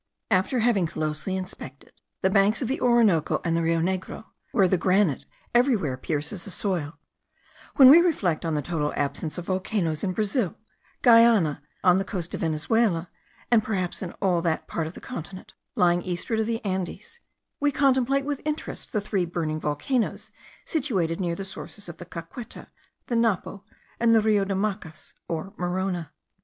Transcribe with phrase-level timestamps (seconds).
[0.31, 1.93] After having closely inspected
[2.23, 6.49] the banks of the Orinoco and the Rio Negro, where the granite everywhere pierces the
[6.49, 6.97] soil;
[7.75, 10.57] when we reflect on the total absence of volcanoes in Brazil,
[11.03, 13.11] Guiana, on the coast of Venezuela,
[13.51, 17.19] and perhaps in all that part of the continent lying eastward of the Andes;
[17.59, 20.31] we contemplate with interest the three burning volcanoes
[20.65, 22.69] situated near the sources of the Caqueta,
[23.05, 23.63] the Napo,
[23.99, 26.09] and the Rio de Macas or Morona.